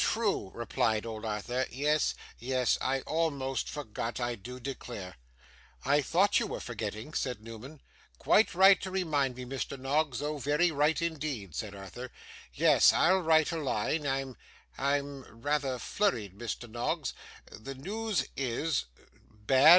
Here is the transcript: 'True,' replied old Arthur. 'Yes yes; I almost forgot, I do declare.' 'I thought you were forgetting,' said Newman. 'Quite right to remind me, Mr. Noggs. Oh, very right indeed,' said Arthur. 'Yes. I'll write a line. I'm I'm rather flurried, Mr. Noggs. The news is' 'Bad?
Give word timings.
'True,' 0.03 0.49
replied 0.55 1.05
old 1.05 1.23
Arthur. 1.25 1.67
'Yes 1.69 2.15
yes; 2.39 2.75
I 2.81 3.01
almost 3.01 3.69
forgot, 3.69 4.19
I 4.19 4.33
do 4.33 4.59
declare.' 4.59 5.15
'I 5.85 6.01
thought 6.01 6.39
you 6.39 6.47
were 6.47 6.59
forgetting,' 6.59 7.13
said 7.13 7.39
Newman. 7.39 7.83
'Quite 8.17 8.55
right 8.55 8.81
to 8.81 8.89
remind 8.89 9.35
me, 9.35 9.45
Mr. 9.45 9.77
Noggs. 9.79 10.19
Oh, 10.19 10.39
very 10.39 10.71
right 10.71 10.99
indeed,' 10.99 11.53
said 11.53 11.75
Arthur. 11.75 12.09
'Yes. 12.51 12.91
I'll 12.93 13.19
write 13.21 13.51
a 13.51 13.57
line. 13.59 14.07
I'm 14.07 14.37
I'm 14.75 15.21
rather 15.39 15.77
flurried, 15.77 16.35
Mr. 16.35 16.67
Noggs. 16.67 17.13
The 17.51 17.75
news 17.75 18.25
is' 18.35 18.85
'Bad? 19.13 19.69